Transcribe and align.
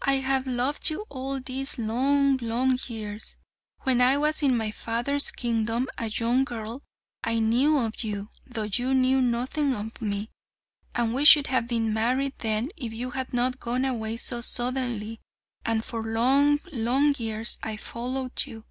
I 0.00 0.14
have 0.20 0.46
loved 0.46 0.88
you 0.88 1.04
all 1.10 1.40
these 1.40 1.76
long, 1.76 2.38
long 2.38 2.78
years. 2.86 3.36
When 3.82 4.00
I 4.00 4.16
was 4.16 4.42
in 4.42 4.56
my 4.56 4.70
father's 4.70 5.30
kingdom 5.30 5.88
a 5.98 6.06
young 6.08 6.44
girl, 6.44 6.82
I 7.22 7.38
knew 7.40 7.76
of 7.76 8.02
you, 8.02 8.30
though 8.46 8.62
you 8.72 8.94
knew 8.94 9.20
nothing 9.20 9.74
of 9.74 10.00
me, 10.00 10.30
and 10.94 11.12
we 11.12 11.26
should 11.26 11.48
have 11.48 11.66
been 11.68 11.92
married 11.92 12.32
then 12.38 12.70
if 12.78 12.94
you 12.94 13.10
had 13.10 13.34
not 13.34 13.60
gone 13.60 13.84
away 13.84 14.16
so 14.16 14.40
suddenly, 14.40 15.20
and 15.66 15.84
for 15.84 16.02
long, 16.02 16.60
long 16.72 17.14
years 17.18 17.58
I 17.62 17.76
followed 17.76 18.46
you." 18.46 18.64